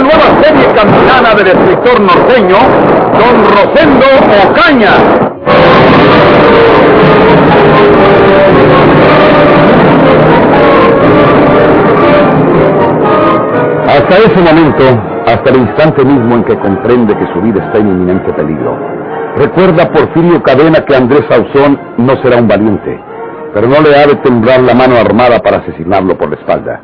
[0.00, 2.56] Nueva serie campilana del escritor norteño,
[3.18, 4.06] Don Rosendo
[4.48, 4.92] Ocaña.
[13.88, 14.84] Hasta ese momento,
[15.26, 18.78] hasta el instante mismo en que comprende que su vida está en inminente peligro,
[19.36, 23.00] recuerda Porfirio Cadena que Andrés Sauzón no será un valiente,
[23.52, 26.80] pero no le ha de temblar la mano armada para asesinarlo por la espalda.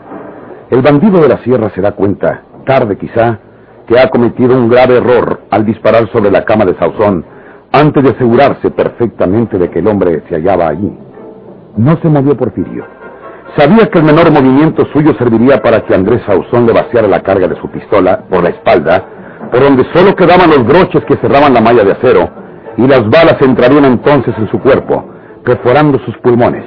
[0.71, 3.39] El bandido de la sierra se da cuenta, tarde quizá,
[3.87, 7.25] que ha cometido un grave error al disparar sobre la cama de Sauzón
[7.73, 10.97] antes de asegurarse perfectamente de que el hombre se hallaba allí.
[11.77, 12.87] No se movió Porfirio.
[13.57, 17.49] Sabía que el menor movimiento suyo serviría para que Andrés Sauzón le vaciara la carga
[17.49, 19.05] de su pistola por la espalda,
[19.51, 22.31] por donde solo quedaban los broches que cerraban la malla de acero,
[22.77, 25.05] y las balas entrarían entonces en su cuerpo,
[25.45, 26.65] perforando sus pulmones,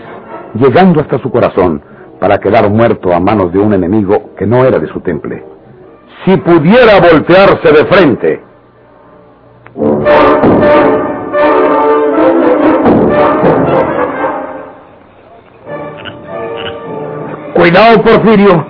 [0.55, 1.81] llegando hasta su corazón,
[2.19, 5.56] para quedar muerto a manos de un enemigo que no era de su temple.
[6.25, 8.43] Si pudiera voltearse de frente.
[17.53, 18.67] Cuidado, Porfirio.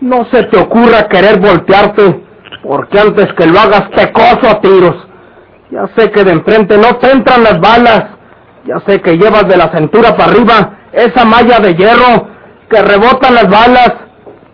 [0.00, 2.24] No se te ocurra querer voltearte,
[2.62, 4.96] porque antes que lo hagas te coso a tiros.
[5.70, 8.04] Ya sé que de enfrente no te entran las balas.
[8.64, 12.28] Ya sé que llevas de la cintura para arriba esa malla de hierro
[12.68, 13.92] que rebotan las balas.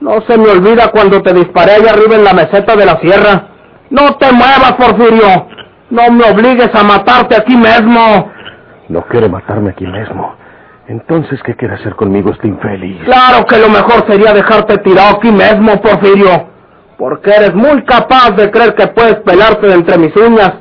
[0.00, 3.48] No se me olvida cuando te disparé allá arriba en la meseta de la sierra.
[3.91, 5.48] No te muevas, Porfirio.
[5.91, 8.31] No me obligues a matarte aquí mismo.
[8.88, 10.37] No quiere matarme aquí mismo.
[10.87, 13.03] Entonces, ¿qué quiere hacer conmigo este infeliz?
[13.04, 16.48] Claro que lo mejor sería dejarte tirado aquí mismo, Porfirio.
[16.97, 20.53] Porque eres muy capaz de creer que puedes pelarte de entre mis uñas.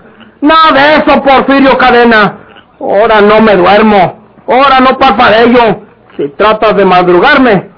[0.41, 2.39] Nada de eso, Porfirio Cadena.
[2.79, 4.19] Ahora no me duermo.
[4.47, 5.85] Ahora no parpadeo.
[6.15, 7.69] Si tratas de madrugarme,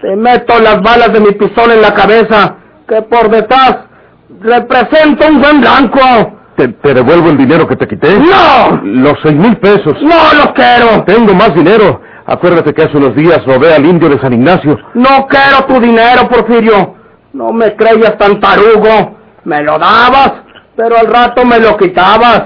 [0.00, 2.56] te meto las balas de mi pistola en la cabeza,
[2.88, 3.76] que por detrás
[4.40, 6.00] representa un buen blanco.
[6.56, 8.18] ¿Te, te devuelvo el dinero que te quité?
[8.18, 8.80] ¡No!
[8.82, 9.94] Los seis mil pesos.
[10.00, 11.04] ¡No los quiero!
[11.04, 12.00] Tengo más dinero.
[12.26, 14.78] Acuérdate que hace unos días robé al indio de San Ignacio.
[14.94, 16.94] No quiero tu dinero, Porfirio.
[17.32, 19.16] No me creías tan tarugo.
[19.44, 20.32] Me lo dabas,
[20.76, 22.42] pero al rato me lo quitabas.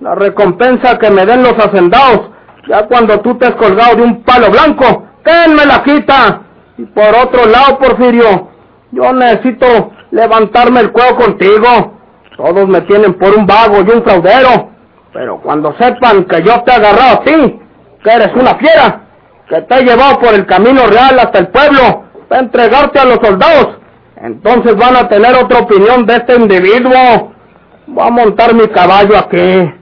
[0.00, 2.30] La recompensa que me den los hacendados,
[2.68, 6.42] ya cuando tú te has colgado de un palo blanco, ¿quién me la quita?
[6.78, 8.48] Y por otro lado, Porfirio,
[8.92, 11.98] yo necesito levantarme el cuello contigo.
[12.36, 14.70] Todos me tienen por un vago y un fraudero.
[15.12, 17.60] Pero cuando sepan que yo te he agarrado a ti,
[18.04, 19.00] que eres una fiera,
[19.48, 23.18] que te he llevado por el camino real hasta el pueblo para entregarte a los
[23.22, 23.78] soldados,
[24.20, 27.32] entonces van a tener otra opinión de este individuo.
[27.88, 29.74] Voy a montar mi caballo aquí.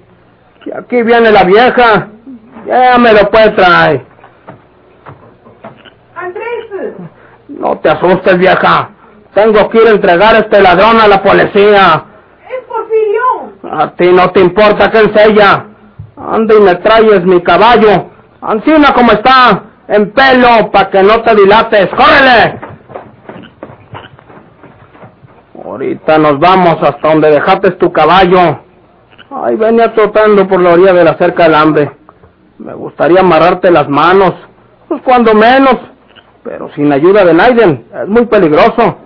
[0.65, 2.09] Y aquí viene la vieja.
[2.67, 4.05] Ya me lo puede traer.
[6.15, 6.95] Andrés,
[7.67, 8.91] No te asustes, vieja.
[9.35, 12.05] Tengo que ir a entregar a este ladrón a la policía.
[12.49, 13.73] es Porfirio.
[13.73, 15.67] A ti no te importa que es ella.
[16.17, 18.11] Anda y me traes mi caballo.
[18.41, 21.89] Ancina como está, en pelo, para que no te dilates.
[21.89, 22.61] ¡Córrele!
[25.65, 28.61] Ahorita nos vamos hasta donde dejaste tu caballo.
[29.29, 31.91] Ay, venía trotando por la orilla de la cerca del hambre.
[32.59, 34.35] Me gustaría amarrarte las manos,
[34.87, 35.96] pues cuando menos.
[36.47, 38.99] Pero sin ayuda de Naiden, es muy peligroso.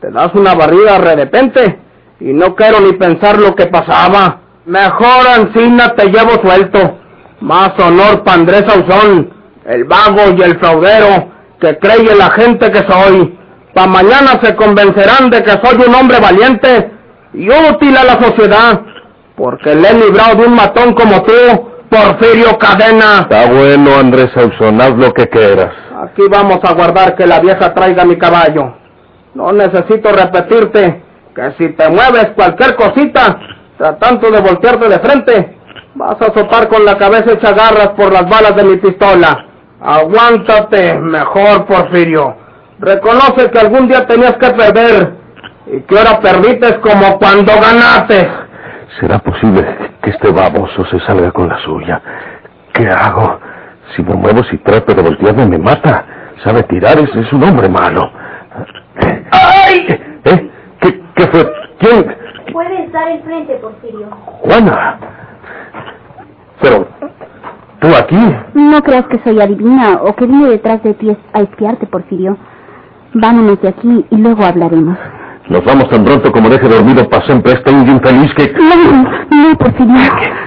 [0.00, 1.78] Te das una barrida de repente
[2.20, 4.40] y no quiero ni pensar lo que pasaba.
[4.64, 6.98] Mejor Ancina te llevo suelto.
[7.40, 9.30] Más honor pa' Andrés Ausón,
[9.66, 11.28] el vago y el fraudero,
[11.60, 13.38] que cree la gente que soy.
[13.74, 16.92] Pa' mañana se convencerán de que soy un hombre valiente
[17.34, 18.80] y útil a la sociedad,
[19.36, 21.34] porque le he librado de un matón como tú,
[21.90, 23.28] Porfirio Cadena.
[23.28, 25.72] Está bueno, Andrés Sauzón, haz lo que quieras.
[26.04, 28.74] Aquí vamos a guardar que la vieja traiga mi caballo.
[29.34, 31.02] No necesito repetirte
[31.34, 33.38] que si te mueves cualquier cosita,
[33.76, 35.58] tratando de voltearte de frente,
[35.94, 39.46] vas a sopar con la cabeza hecha garras por las balas de mi pistola.
[39.80, 42.36] Aguántate, mejor, Porfirio.
[42.78, 45.14] Reconoce que algún día tenías que perder
[45.66, 48.45] y que ahora permites como cuando ganaste.
[49.00, 49.62] ¿Será posible
[50.02, 52.00] que este baboso se salga con la suya?
[52.72, 53.38] ¿Qué hago?
[53.94, 56.04] Si me muevo, si trato de voltearme, me mata.
[56.42, 58.10] Sabe tirar, es, es un hombre malo.
[59.30, 59.86] ¡Ay!
[60.24, 60.50] ¿Eh?
[60.80, 61.52] ¿Qué, qué fue?
[61.78, 62.16] ¿Quién?
[62.52, 64.08] Puede estar enfrente, Porfirio.
[64.10, 64.98] Juana.
[66.60, 66.88] pero...
[67.78, 68.36] ¿Tú aquí?
[68.54, 72.38] No creas que soy adivina o que vine detrás de ti a espiarte, Porfirio.
[73.12, 74.96] Vámonos de aquí y luego hablaremos.
[75.48, 78.52] Nos vamos tan pronto como deje dormido para siempre este indio infeliz que...
[78.52, 79.96] No, no, Porfirio.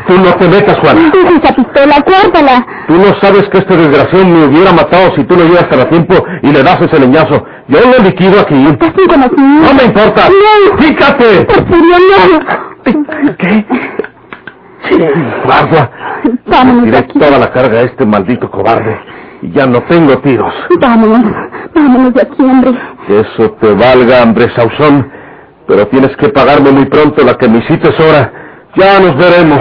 [0.07, 1.11] Tú no te metas, Juana.
[1.13, 2.67] Deja esa pistola, cuéntala.
[2.87, 6.15] Tú no sabes que este desgraciado me hubiera matado si tú no llegas a tiempo
[6.41, 7.45] y le das ese leñazo.
[7.69, 8.55] Yo lo liquido aquí.
[8.65, 9.67] Estás sin conocimiento.
[9.67, 10.29] No me importa.
[10.29, 10.77] No.
[10.77, 11.45] ¡Fíjate!
[11.45, 13.35] Porfirio, no.
[13.37, 13.65] ¿Qué?
[15.45, 15.91] Guarda.
[16.45, 17.19] Vámonos tiré aquí.
[17.19, 18.99] toda la carga a este maldito cobarde.
[19.41, 20.53] Y ya no tengo tiros.
[20.79, 21.33] Vámonos.
[21.75, 22.71] Vámonos de aquí, hombre.
[23.07, 25.11] Eso te valga, hombre Sauzón.
[25.67, 28.31] Pero tienes que pagarme muy pronto la que me hiciste ahora.
[28.75, 29.59] Ya nos veremos.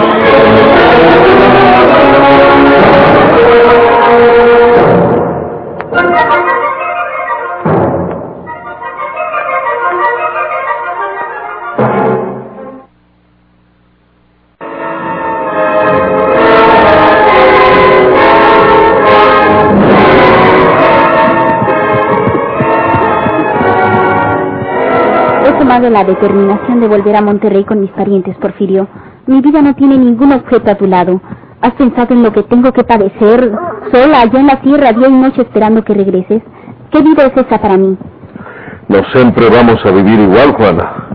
[25.59, 28.87] Tomado la determinación de volver a Monterrey con mis parientes, Porfirio.
[29.27, 31.21] Mi vida no tiene ningún objeto a tu lado.
[31.61, 33.51] ¿Has pensado en lo que tengo que padecer
[33.91, 36.41] sola allá en la tierra día y noche esperando que regreses?
[36.91, 37.97] ¿Qué vida es esa para mí?
[38.87, 41.09] No siempre vamos a vivir igual, Juana.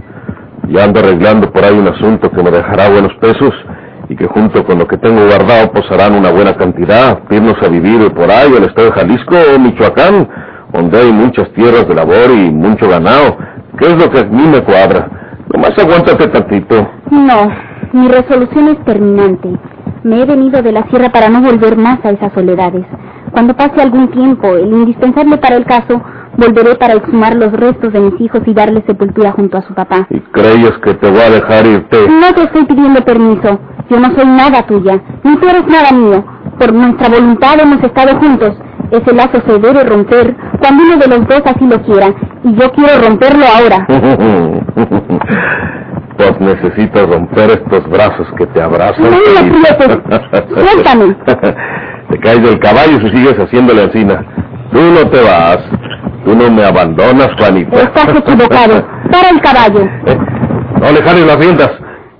[0.69, 3.52] Ya ando arreglando por ahí un asunto que me dejará buenos pesos
[4.11, 7.20] y que junto con lo que tengo guardado harán una buena cantidad.
[7.31, 10.29] Irnos a vivir por ahí al estado de Jalisco o Michoacán,
[10.70, 13.38] donde hay muchas tierras de labor y mucho ganado.
[13.79, 15.09] ¿Qué es lo que a mí me cuadra?
[15.53, 16.88] Nomás aguántate tantito.
[17.11, 17.50] No,
[17.93, 19.49] mi resolución es terminante.
[20.05, 22.85] Me he venido de la sierra para no volver más a esas soledades.
[23.32, 26.00] Cuando pase algún tiempo, el indispensable para el caso,
[26.37, 30.06] volveré para exhumar los restos de mis hijos y darles sepultura junto a su papá.
[30.11, 31.97] ¿Y crees que te voy a dejar irte?
[32.09, 33.59] No te estoy pidiendo permiso.
[33.91, 36.25] Yo no soy nada tuya, ni tú eres nada mío.
[36.59, 38.56] Por nuestra voluntad hemos estado juntos.
[38.94, 42.08] Ese lazo se debe romper cuando uno de los dos así lo quiera.
[42.44, 43.87] Y yo quiero romperlo ahora.
[46.17, 49.02] Pues necesitas romper estos brazos que te abrazan.
[49.02, 49.17] No me
[49.50, 49.75] Felisa.
[49.75, 49.99] aprietes.
[50.56, 51.17] Suéltame.
[52.11, 54.25] Te caes del caballo si sigues haciéndole encina.
[54.70, 55.58] Tú no te vas.
[56.25, 57.76] Tú no me abandonas, Juanita.
[57.82, 58.87] Estás equivocado.
[59.11, 59.81] Para el caballo.
[60.06, 60.19] Eh,
[60.81, 61.70] No le jales las riendas.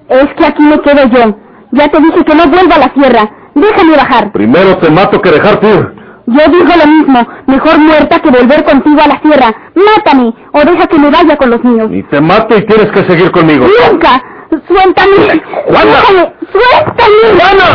[0.09, 1.37] Es que aquí me quedo yo.
[1.73, 3.31] Ya te dije que no vuelva a la sierra.
[3.55, 4.33] Déjame bajar.
[4.33, 6.04] Primero te mato que dejarte ir.
[6.27, 7.29] Yo digo lo mismo.
[7.47, 9.55] Mejor muerta que volver contigo a la sierra.
[9.75, 11.89] Mátame o deja que me vaya con los míos.
[11.93, 13.67] Y te mato y tienes que seguir conmigo.
[13.91, 14.23] ¡Nunca!
[14.67, 15.43] ¡Suéltame!
[15.67, 15.91] ¡Juana!
[15.91, 16.33] ¡Déjame!
[16.53, 17.41] ¡Suéltame!
[17.41, 17.67] ¡Juana!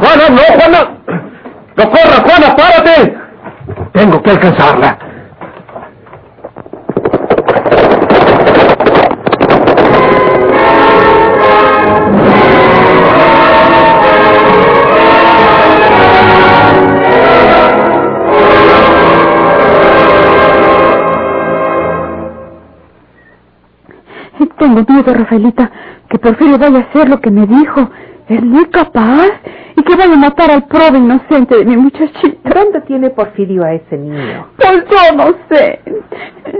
[0.00, 0.90] ¡Juana, no, Juana!
[1.76, 3.18] ¡No corra, Juana, párate!
[3.92, 4.98] Tengo que alcanzarla.
[24.88, 25.70] Miedo, Rafaelita,
[26.08, 27.88] que Porfirio vaya a hacer lo que me dijo.
[28.28, 29.30] Es muy capaz
[29.76, 32.50] y que vaya a matar al pobre inocente de mi muchachita.
[32.52, 34.48] ¿Dónde tiene Porfirio a ese niño?
[34.56, 35.80] Pues yo no sé.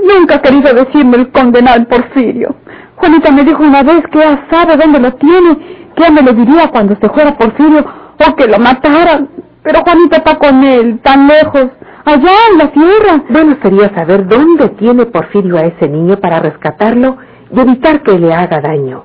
[0.04, 2.54] Nunca ha querido decirme el condenado Porfirio.
[2.96, 5.56] Juanita me dijo una vez que ella sabe dónde lo tiene,
[5.94, 7.84] que ella me lo diría cuando se fuera Porfirio
[8.26, 9.28] o que lo mataran.
[9.62, 11.66] Pero Juanita está con él, tan lejos,
[12.04, 13.24] allá en la tierra.
[13.28, 17.16] Bueno, sería saber dónde tiene Porfirio a ese niño para rescatarlo
[17.50, 19.04] y evitar que le haga daño.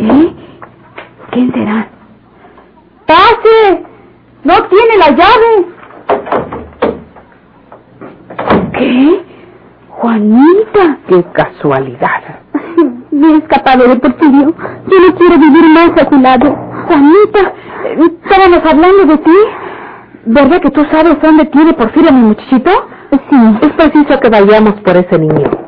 [0.00, 0.34] ¿Eh?
[1.30, 1.88] ¿Quién será?
[3.06, 3.84] ¡Pase!
[4.44, 5.66] ¡No tiene la llave!
[8.78, 9.24] ¿Qué?
[9.88, 10.98] Juanita.
[11.08, 12.22] ¡Qué casualidad!
[13.10, 14.54] Me he escapado de Porfirio.
[14.86, 16.56] Yo no quiero vivir más a tu lado.
[16.86, 17.52] Juanita,
[17.84, 19.36] eh, estábamos hablando de ti.
[20.26, 22.70] ¿Verdad que tú sabes dónde tiene Porfirio a mi muchachito?
[23.30, 23.36] Sí.
[23.62, 25.63] Es preciso que vayamos por ese niño.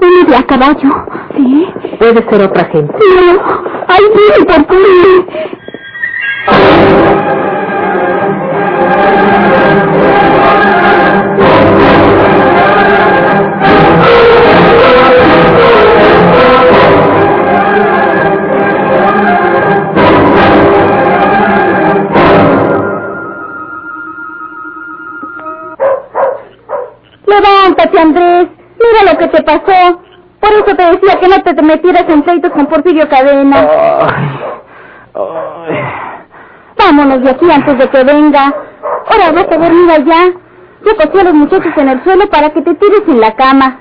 [0.00, 0.90] Uno de a caballo.
[1.36, 1.66] ¿Sí?
[1.98, 2.92] Puede ser otra gente.
[2.92, 5.26] No, ahí viene Porfirio.
[5.26, 5.65] Levántate,
[29.46, 30.00] pasó.
[30.40, 33.66] Por eso te decía que no te metieras en pleitos con Porfirio Cadena.
[36.78, 38.54] Vámonos de aquí antes de que venga.
[39.08, 40.32] Ahora vas a dormir allá.
[40.84, 43.78] Yo cosí a los muchachos en el suelo para que te tires en la cama.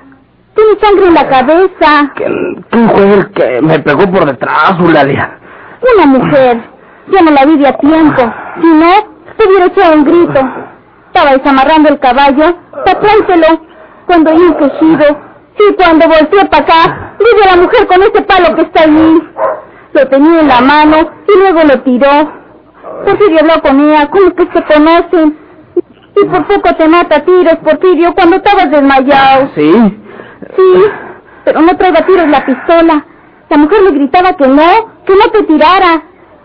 [0.55, 2.13] Tiene sangre en la cabeza.
[2.15, 5.37] ¿Quién fue el que me pegó por detrás, Eulalia?
[5.95, 6.61] Una mujer.
[7.07, 8.21] Yo no la vi de a tiempo.
[8.61, 8.91] Si no,
[9.37, 10.39] te hubiera echado un grito.
[11.07, 12.57] Estaba desamarrando el caballo.
[12.85, 13.61] Tapánselo.
[14.07, 15.34] Cuando oí un quejido.
[15.57, 19.23] Y cuando volteé para acá, vi a la mujer con ese palo que está allí.
[19.93, 20.97] Lo tenía en la mano
[21.27, 22.45] y luego lo tiró.
[23.05, 25.37] Porfirio habló con ella, como que se conocen.
[26.15, 29.49] Y por poco te mata tiros, Porfirio, cuando estabas desmayado.
[29.55, 29.71] ¿Sí?
[30.55, 30.83] Sí,
[31.45, 33.05] pero no traía tiros la pistola.
[33.49, 36.03] La mujer le gritaba que no, que no te tirara.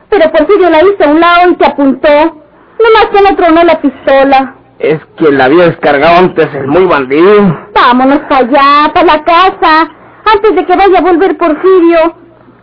[0.08, 2.08] Pero Porfirio la hizo a un lado y te apuntó.
[2.08, 4.54] Nomás que no tronó la pistola.
[4.80, 7.54] Es que la había descargado antes el muy bandido.
[7.74, 9.90] Vámonos para allá, para la casa.
[10.24, 12.14] Antes de que vaya a volver Porfirio.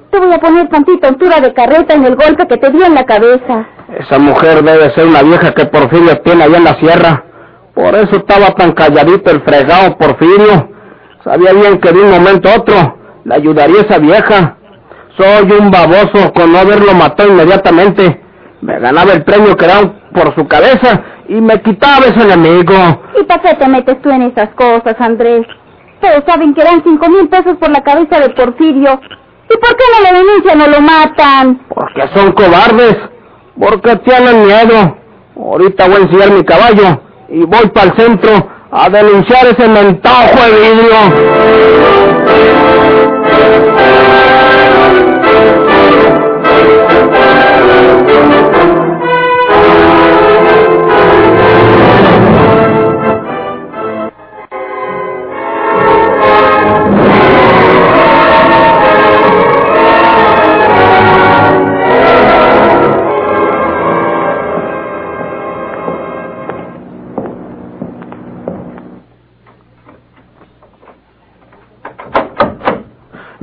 [0.09, 2.95] Te voy a poner tantita altura de carreta en el golpe que te dio en
[2.95, 3.67] la cabeza.
[3.99, 7.23] Esa mujer debe ser una vieja que Porfirio tiene allá en la sierra.
[7.75, 10.71] Por eso estaba tan calladito el fregado Porfirio.
[11.23, 14.57] Sabía bien que de un momento a otro le ayudaría esa vieja.
[15.19, 18.23] Soy un baboso con no haberlo matado inmediatamente.
[18.61, 22.73] Me ganaba el premio que daban por su cabeza y me quitaba ese enemigo.
[23.19, 25.45] ¿Y para qué te metes tú en esas cosas, Andrés?
[26.01, 28.99] Todos saben que dan cinco mil pesos por la cabeza de Porfirio.
[29.49, 31.61] ¿Y por qué no lo denuncian o lo matan?
[31.69, 32.97] Porque son cobardes.
[33.59, 34.97] Porque tienen miedo.
[35.35, 38.31] Ahorita voy a enseñar mi caballo y voy para el centro
[38.71, 40.95] a denunciar ese mentajo de vidrio.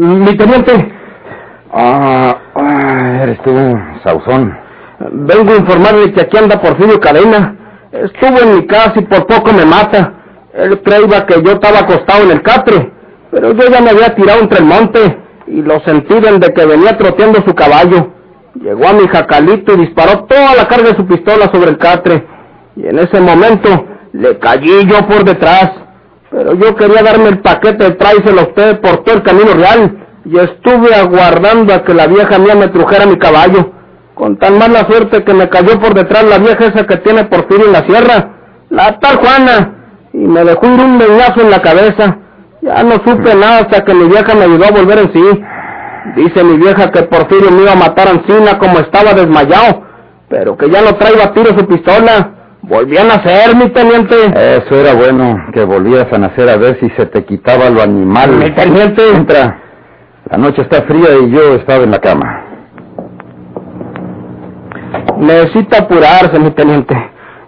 [0.04, 0.92] Mi teniente,
[1.72, 3.50] Ah, ah, eres tú,
[4.04, 4.56] Sauzón.
[5.10, 7.56] vengo a informarle que aquí anda Porfirio Cadena.
[7.90, 10.14] Estuvo en mi casa y por poco me mata.
[10.52, 12.92] Él creía que yo estaba acostado en el catre,
[13.32, 15.18] pero yo ya me había tirado entre el monte
[15.48, 18.12] y lo sentí desde que venía troteando su caballo.
[18.54, 22.24] Llegó a mi jacalito y disparó toda la carga de su pistola sobre el catre.
[22.76, 23.68] Y en ese momento
[24.12, 25.72] le caí yo por detrás.
[26.34, 30.04] Pero yo quería darme el paquete de tráiselo a usted por todo el camino real.
[30.24, 33.70] Y estuve aguardando a que la vieja mía me trujera mi caballo.
[34.14, 37.66] Con tan mala suerte que me cayó por detrás la vieja esa que tiene Porfirio
[37.66, 38.32] en la sierra.
[38.68, 40.08] La tal Juana.
[40.12, 42.18] Y me dejó ir un leñazo en la cabeza.
[42.62, 45.40] Ya no supe nada hasta que mi vieja me ayudó a volver en sí.
[46.16, 49.84] Dice mi vieja que Porfirio me iba a matar a Encina como estaba desmayado.
[50.28, 52.43] Pero que ya no traiga a tiro su pistola.
[52.66, 54.16] Volví a nacer, mi teniente.
[54.34, 58.38] Eso era bueno, que volvieras a nacer a ver si se te quitaba lo animal.
[58.38, 59.02] Mi teniente.
[59.10, 59.60] Entra.
[60.30, 62.42] La noche está fría y yo estaba en la cama.
[65.18, 66.94] Necesita apurarse, mi teniente,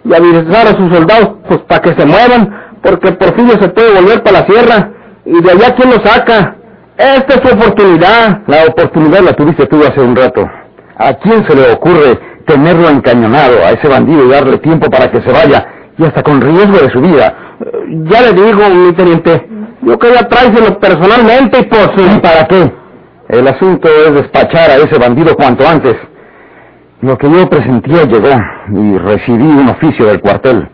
[0.03, 4.21] y avisar a sus soldados pues para que se muevan, porque Porfirio se puede volver
[4.21, 4.91] para la sierra,
[5.25, 6.57] y de allá quién lo saca.
[6.95, 8.41] Esta es su oportunidad.
[8.45, 10.47] La oportunidad la tuviste tú hace un rato.
[10.95, 15.21] ¿A quién se le ocurre tenerlo encañonado a ese bandido y darle tiempo para que
[15.21, 17.55] se vaya, y hasta con riesgo de su vida?
[17.59, 19.47] Eh, Ya le digo, mi teniente,
[19.81, 21.89] yo quería traérselo personalmente y pues...
[21.97, 22.71] ¿Y para qué?
[23.29, 25.95] El asunto es despachar a ese bandido cuanto antes.
[27.01, 28.29] Lo que yo presentía llegó
[28.73, 30.67] y recibí un oficio del cuartel.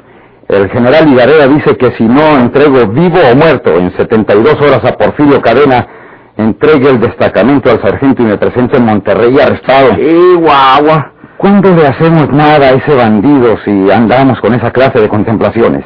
[0.48, 4.94] El general Higuera dice que si no entrego vivo o muerto en 72 horas a
[4.98, 5.88] Porfirio Cadena,
[6.38, 9.96] entregue el destacamento al sargento y me presento en Monterrey arrestado.
[10.40, 11.13] Guagua.
[11.44, 15.84] ¿Cuándo le hacemos nada a ese bandido si andamos con esa clase de contemplaciones?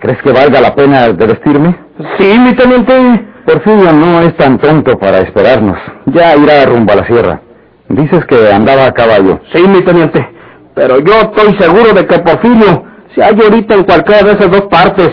[0.00, 1.78] ¿Crees que valga la pena de vestirme?
[2.18, 3.24] Sí, mi teniente.
[3.46, 5.78] Porfirio no es tan tonto para esperarnos.
[6.06, 7.40] Ya irá rumbo a la sierra.
[7.88, 9.38] Dices que andaba a caballo.
[9.52, 10.28] Sí, mi teniente.
[10.74, 14.62] Pero yo estoy seguro de que Porfirio se halla ahorita en cualquiera de esas dos
[14.62, 15.10] partes.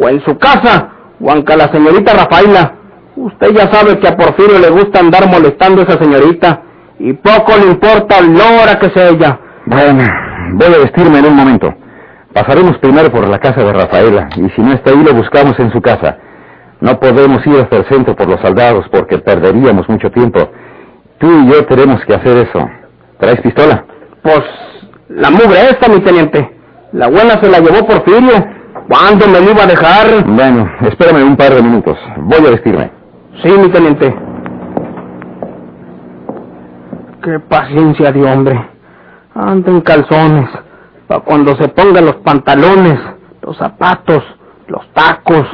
[0.00, 0.88] O en su casa,
[1.20, 2.76] o aunque la señorita Rafaela.
[3.16, 6.62] Usted ya sabe que a Porfirio le gusta andar molestando a esa señorita.
[7.04, 9.36] Y poco le importa la hora que sea ella.
[9.66, 10.04] Bueno,
[10.52, 11.74] voy a vestirme en un momento.
[12.32, 15.72] Pasaremos primero por la casa de Rafaela, y si no está ahí lo buscamos en
[15.72, 16.18] su casa.
[16.80, 20.48] No podemos ir hasta el centro por los soldados porque perderíamos mucho tiempo.
[21.18, 22.70] Tú y yo tenemos que hacer eso.
[23.18, 23.84] ¿Traes pistola?
[24.22, 24.42] Pues
[25.08, 26.56] la mugre esta, mi teniente.
[26.92, 28.46] La buena se la llevó Porfirio.
[28.88, 30.24] ¿Cuándo me la iba a dejar?
[30.24, 31.98] Bueno, espérame un par de minutos.
[32.18, 32.92] Voy a vestirme.
[33.42, 34.31] Sí, mi teniente.
[37.22, 38.68] Qué paciencia de hombre.
[39.32, 40.50] Anda en calzones.
[41.06, 42.98] Para cuando se pongan los pantalones,
[43.42, 44.24] los zapatos,
[44.66, 45.46] los tacos,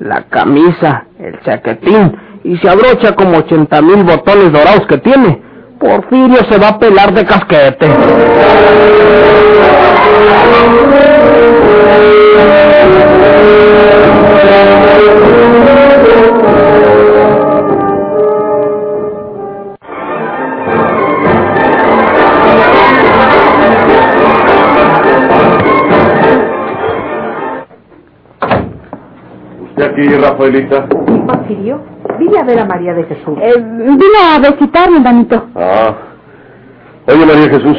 [0.00, 5.40] la camisa, el chaquetín, y se abrocha como ochenta mil botones dorados que tiene.
[5.78, 7.86] Porfirio se va a pelar de casquete.
[29.94, 30.86] Aquí, Rafaelita?
[31.26, 31.80] Porfirio,
[32.18, 33.38] vine a ver a María de Jesús.
[33.40, 35.46] Eh, vine a visitarme, manito.
[35.54, 35.94] Ah.
[37.06, 37.76] Oye, María Jesús,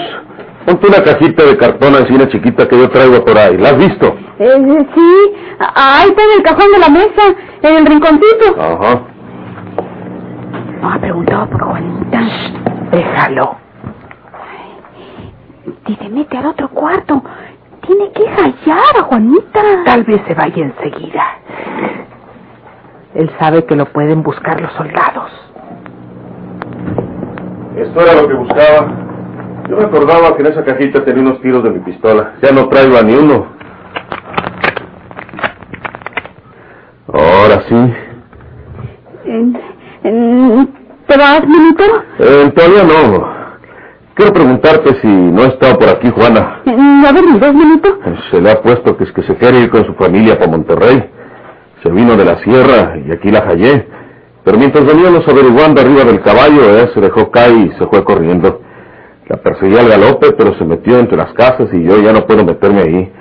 [0.66, 3.58] ponte una cajita de cartón así, una chiquita que yo traigo por ahí.
[3.58, 4.16] ¿La has visto?
[4.40, 8.56] Eh, sí, a- ahí está en el cajón de la mesa, en el rinconcito.
[8.60, 9.02] Ajá.
[10.82, 12.22] No ha preguntado por Juanita.
[12.92, 13.56] Déjalo.
[15.88, 17.24] Si se mete al otro cuarto,
[17.86, 19.62] tiene que hallar a Juanita.
[19.86, 21.24] Tal vez se vaya enseguida.
[23.14, 25.32] Él sabe que lo pueden buscar los soldados.
[27.78, 28.88] Esto era lo que buscaba.
[29.70, 32.34] Yo me acordaba que en esa cajita tenía unos tiros de mi pistola.
[32.42, 33.48] Ya no traigo a ni uno.
[37.08, 37.94] Ahora sí.
[39.26, 39.54] Eh,
[40.04, 40.68] eh,
[41.08, 41.84] ¿Te vas, manito?
[42.20, 43.36] Eh, todavía no.
[44.14, 46.62] Quiero preguntarte si no ha estado por aquí Juana.
[47.08, 48.00] A ver, ¿me ves, manito?
[48.32, 51.08] Se le ha puesto que es que se quiere ir con su familia para Monterrey.
[51.84, 53.88] Se vino de la sierra y aquí la hallé.
[54.44, 58.62] Pero mientras veníamos averiguando arriba del caballo, eh, se dejó caer y se fue corriendo.
[59.28, 62.44] La perseguí al galope, pero se metió entre las casas y yo ya no puedo
[62.44, 63.12] meterme ahí.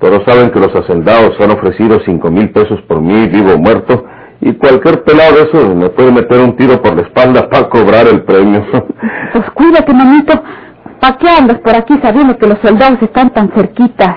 [0.00, 4.04] Todos saben que los hacendados han ofrecido cinco mil pesos por mí, vivo o muerto,
[4.40, 8.06] y cualquier pelado de esos me puede meter un tiro por la espalda para cobrar
[8.06, 8.64] el premio.
[9.32, 10.32] Pues cuídate, manito.
[11.04, 14.16] ¿Para qué andas por aquí sabiendo que los soldados están tan cerquitas?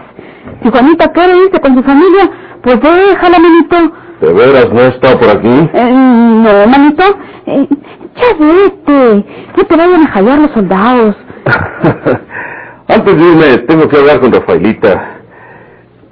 [0.63, 2.31] Si Juanita quiere irse con su familia,
[2.63, 3.93] pues déjala, manito.
[4.21, 5.69] ¿De veras no estado por aquí?
[5.73, 7.03] Eh, no, manito.
[7.45, 7.67] Eh,
[8.15, 9.25] ya vete.
[9.53, 11.17] Que te vayan a jallar los soldados.
[12.87, 15.19] Antes de irme, tengo que hablar con Rafaelita.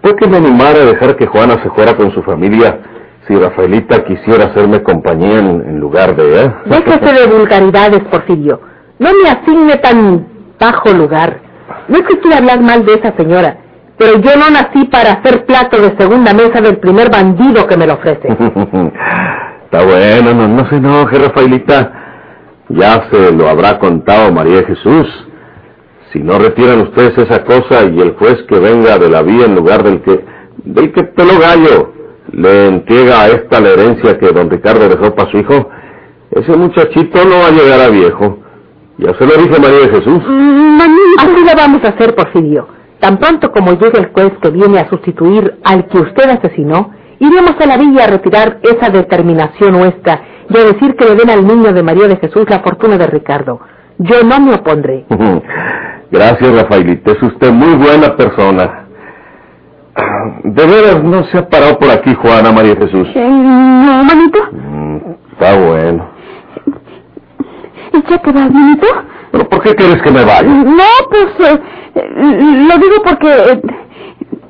[0.02, 2.80] ¿Por qué me animara a dejar que Juana se fuera con su familia
[3.30, 6.58] si Rafaelita quisiera hacerme compañía en, en lugar de ella?
[6.66, 8.60] Déjese de vulgaridades, Porfirio.
[9.00, 11.40] No me asigne tan bajo lugar.
[11.88, 13.58] No es que quiera hablar mal de esa señora,
[13.98, 17.88] pero yo no nací para hacer plato de segunda mesa del primer bandido que me
[17.88, 18.28] lo ofrece.
[19.66, 22.02] Está bueno, no, no se enoje, Rafaelita.
[22.70, 25.08] Ya se lo habrá contado María Jesús.
[26.12, 29.56] Si no retiran ustedes esa cosa y el juez que venga de la vía en
[29.56, 30.24] lugar del que
[30.64, 31.94] del que peló gallo
[32.32, 35.70] le entrega a esta la herencia que don Ricardo dejó para su hijo,
[36.32, 38.40] ese muchachito no va a llegar a viejo.
[38.98, 40.24] Ya se lo dije María Jesús.
[40.28, 40.80] Mm.
[41.18, 42.68] Así lo vamos a hacer, Porfirio.
[43.00, 47.56] Tan pronto como llegue el juez que viene a sustituir al que usted asesinó, iremos
[47.60, 51.46] a la villa a retirar esa determinación nuestra y a decir que le den al
[51.46, 53.60] niño de María de Jesús la fortuna de Ricardo.
[53.98, 55.06] Yo no me opondré.
[56.12, 57.12] Gracias, Rafaelita.
[57.12, 58.86] Es usted muy buena persona.
[60.44, 63.08] De veras no se ha parado por aquí, Juana María Jesús.
[63.16, 64.40] Eh, no, manito.
[64.52, 64.98] Mm,
[65.32, 66.10] está bueno.
[67.94, 68.88] ¿Y ya te vas, manito?
[69.32, 70.44] ¿Pero por qué quieres que me vaya?
[70.44, 71.62] No, pues eh,
[71.96, 73.62] eh, lo digo porque eh,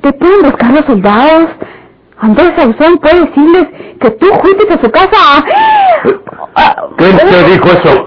[0.02, 1.50] te pueden buscar los soldados.
[2.18, 3.68] Andrés Sauzón puede decirles
[4.00, 5.44] que tú fuiste a su casa.
[6.96, 8.06] ¿Quién te dijo eso?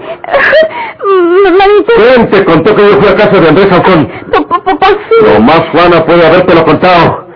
[1.58, 1.92] Manito.
[1.96, 5.24] ¿Quién te contó que yo fui a casa de Andrés pa- sí.
[5.34, 7.26] Lo más Juana puede habértelo contado.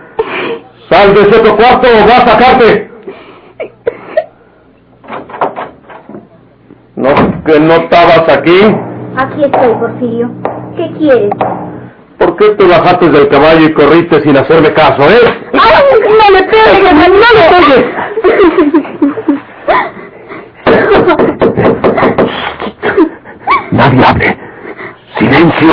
[0.91, 2.91] Sal de ese cuarto o va a sacarte.
[6.97, 8.61] ¿No que no estabas aquí?
[9.17, 10.31] Aquí estoy, Porfirio.
[10.77, 11.31] ¿Qué quieres?
[12.19, 15.21] ¿Por qué te bajaste del caballo y corriste sin hacerme caso, eh?
[15.53, 17.85] ¡Ay, no le pegues, no le pegues!
[23.73, 24.39] Nadie hable.
[25.19, 25.73] Silencio.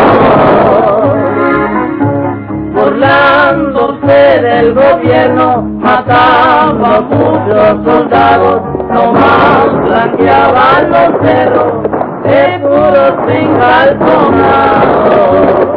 [3.01, 8.61] Burlándose del gobierno, mataba a muchos soldados,
[8.93, 11.81] nomás blanqueaban los cerros
[12.23, 15.70] de puro zapatos encalzonados.